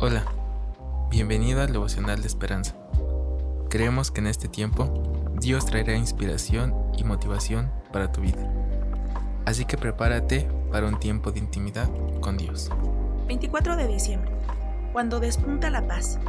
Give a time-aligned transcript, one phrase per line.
[0.00, 0.22] Hola,
[1.10, 2.76] bienvenido al devocional de esperanza.
[3.68, 5.02] Creemos que en este tiempo
[5.40, 8.48] Dios traerá inspiración y motivación para tu vida.
[9.44, 11.90] Así que prepárate para un tiempo de intimidad
[12.20, 12.70] con Dios.
[13.26, 14.30] 24 de diciembre,
[14.92, 16.20] cuando despunta la paz.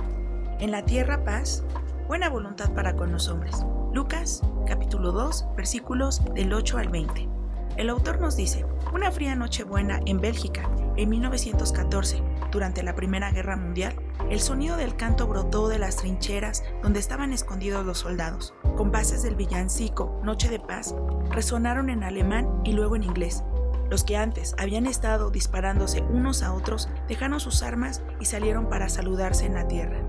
[0.60, 1.64] En la tierra paz,
[2.08, 3.64] buena voluntad para con los hombres.
[3.94, 7.30] Lucas capítulo 2 versículos del 8 al 20.
[7.78, 8.66] El autor nos dice,
[8.96, 10.68] una fría noche buena en Bélgica,
[10.98, 13.96] en 1914, durante la Primera Guerra Mundial,
[14.30, 18.54] el sonido del canto brotó de las trincheras donde estaban escondidos los soldados.
[18.78, 20.96] Compases del villancico Noche de Paz
[21.32, 23.44] resonaron en alemán y luego en inglés.
[23.90, 28.88] Los que antes habían estado disparándose unos a otros dejaron sus armas y salieron para
[28.90, 30.00] saludarse en la tierra.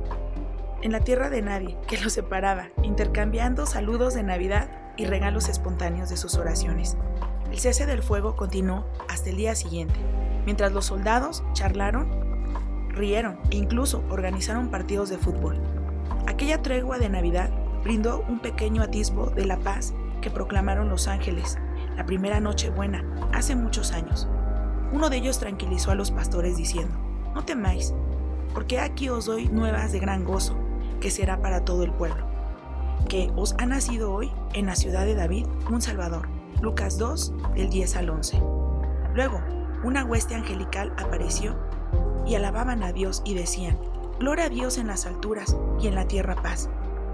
[0.83, 6.11] En la tierra de nadie, que los separaba, intercambiando saludos de Navidad y regalos espontáneos
[6.11, 6.97] de sus oraciones.
[7.51, 9.99] El cese del fuego continuó hasta el día siguiente,
[10.45, 12.30] mientras los soldados charlaron
[12.91, 15.61] rieron e incluso organizaron partidos de fútbol.
[16.27, 17.51] Aquella tregua de Navidad
[17.83, 21.59] brindó un pequeño atisbo de la paz que proclamaron los ángeles
[21.97, 24.29] la primera noche buena, hace muchos años.
[24.93, 26.97] Uno de ellos tranquilizó a los pastores diciendo,
[27.35, 27.95] no temáis,
[28.55, 30.57] porque aquí os doy nuevas de gran gozo,
[31.01, 32.27] que será para todo el pueblo,
[33.09, 36.29] que os ha nacido hoy en la ciudad de David un Salvador.
[36.61, 38.43] Lucas 2, del 10 al 11.
[39.15, 39.41] Luego,
[39.83, 41.57] una hueste angelical apareció
[42.27, 43.79] y alababan a Dios y decían,
[44.21, 46.69] Gloria a Dios en las alturas y en la tierra paz,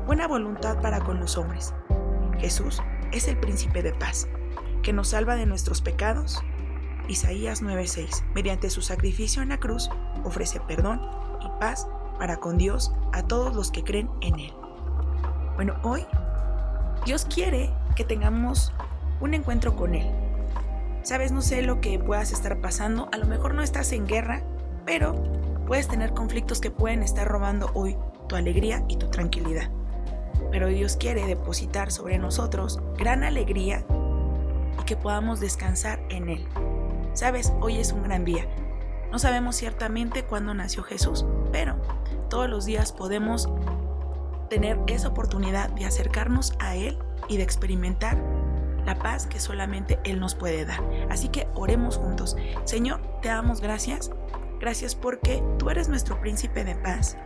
[0.06, 1.72] buena voluntad para con los hombres.
[2.38, 2.82] Jesús
[3.12, 4.26] es el príncipe de paz,
[4.82, 6.42] que nos salva de nuestros pecados.
[7.08, 9.88] Isaías 9:6, mediante su sacrificio en la cruz,
[10.24, 11.00] ofrece perdón
[11.40, 11.86] y paz
[12.18, 14.52] para con Dios a todos los que creen en Él.
[15.54, 16.04] Bueno, hoy
[17.04, 18.72] Dios quiere que tengamos
[19.20, 20.10] un encuentro con Él.
[21.02, 24.42] Sabes, no sé lo que puedas estar pasando, a lo mejor no estás en guerra,
[24.86, 25.14] pero
[25.66, 27.96] puedes tener conflictos que pueden estar robando hoy
[28.28, 29.68] tu alegría y tu tranquilidad.
[30.50, 33.84] Pero Dios quiere depositar sobre nosotros gran alegría
[34.80, 36.48] y que podamos descansar en Él.
[37.12, 38.46] Sabes, hoy es un gran día.
[39.10, 41.76] No sabemos ciertamente cuándo nació Jesús, pero
[42.30, 43.48] todos los días podemos
[44.48, 46.98] tener esa oportunidad de acercarnos a Él
[47.28, 48.16] y de experimentar
[48.84, 50.80] la paz que solamente Él nos puede dar.
[51.10, 52.36] Así que oremos juntos.
[52.64, 54.12] Señor, te damos gracias
[54.60, 57.16] Gracias porque tú eres nuestro príncipe de paz.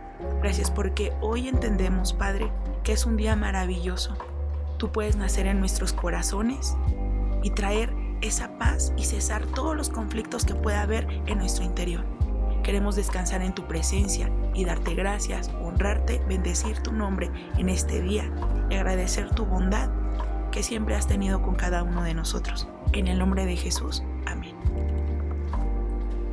[0.41, 2.51] Gracias porque hoy entendemos, Padre,
[2.83, 4.15] que es un día maravilloso.
[4.77, 6.75] Tú puedes nacer en nuestros corazones
[7.43, 12.03] y traer esa paz y cesar todos los conflictos que pueda haber en nuestro interior.
[12.63, 18.31] Queremos descansar en tu presencia y darte gracias, honrarte, bendecir tu nombre en este día
[18.69, 19.89] y agradecer tu bondad
[20.51, 22.67] que siempre has tenido con cada uno de nosotros.
[22.93, 24.03] En el nombre de Jesús.
[24.27, 24.50] Amén.